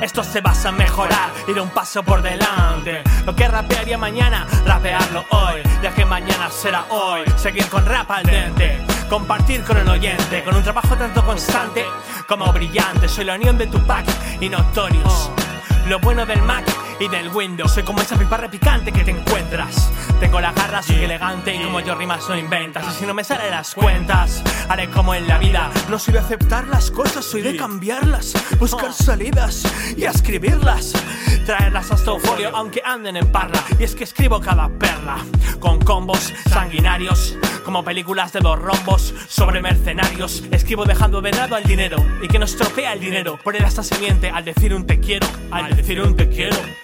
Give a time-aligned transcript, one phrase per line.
[0.00, 3.02] Esto se basa en mejorar, ir un paso por delante.
[3.24, 7.22] Lo que rapearía mañana, rapearlo hoy, ya que mañana será hoy.
[7.36, 8.78] Seguir con rap al dente,
[9.08, 11.84] compartir con el oyente, con un trabajo tanto constante
[12.26, 13.08] como brillante.
[13.08, 14.04] Soy la unión de Tupac
[14.40, 15.30] y Notorious.
[15.88, 16.64] Lo bueno del Mac
[16.98, 17.72] y del Windows.
[17.72, 19.90] Soy como esa pipa repicante que te encuentras.
[20.20, 22.84] Tengo la garra, soy elegante y como yo rimas no inventas.
[22.94, 25.70] Y si no me salen las cuentas, haré como en la vida.
[25.88, 28.34] No soy de aceptar las cosas, soy de cambiarlas.
[28.58, 29.64] Buscar salidas
[29.96, 30.92] y escribirlas.
[31.46, 33.62] Traerlas hasta un folio, aunque anden en parla.
[33.78, 35.16] Y es que escribo cada perla.
[35.60, 40.44] Con combos sanguinarios, como películas de dos rombos sobre mercenarios.
[40.50, 43.38] Escribo dejando de lado al dinero y que no estropea el dinero.
[43.42, 46.83] Poner esta semiente al decir un te quiero, al decir un te quiero.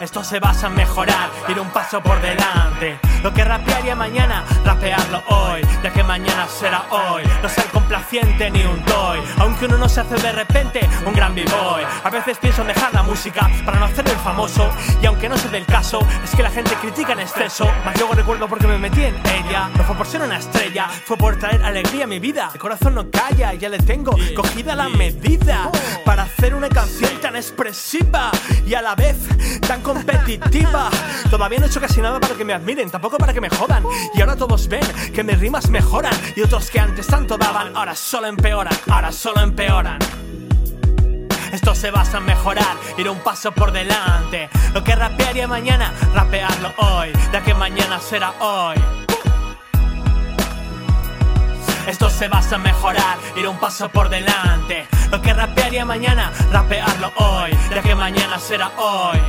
[0.00, 2.98] Esto se basa en mejorar, ir un paso por delante.
[3.22, 7.22] Lo que rapearía mañana, rapearlo hoy, ya que mañana será hoy.
[7.42, 11.34] No ser complaciente ni un toy, aunque uno no se hace de repente un gran
[11.34, 11.84] b-boy.
[12.02, 14.68] A veces pienso en dejar la música para no hacerme el famoso,
[15.00, 17.66] y no se dé el caso, es que la gente critica en exceso.
[17.84, 19.70] Mas luego recuerdo porque me metí en ella.
[19.76, 22.50] No fue por ser una estrella, fue por traer alegría a mi vida.
[22.52, 25.70] El corazón no calla, ya le tengo cogida la medida
[26.04, 28.30] para hacer una canción tan expresiva
[28.66, 29.16] y a la vez
[29.66, 30.90] tan competitiva.
[31.30, 33.84] Todavía no he hecho casi nada para que me admiren, tampoco para que me jodan.
[34.14, 37.94] Y ahora todos ven que mis rimas mejoran y otros que antes tanto daban, ahora
[37.94, 39.98] solo empeoran, ahora solo empeoran.
[41.54, 44.50] Esto se basa en mejorar, ir un paso por delante.
[44.72, 48.74] Lo que rapearía mañana, rapearlo hoy, ya que mañana será hoy.
[51.86, 54.88] Esto se basa en mejorar, ir un paso por delante.
[55.12, 59.20] Lo que rapearía mañana, rapearlo hoy, ya que mañana será hoy.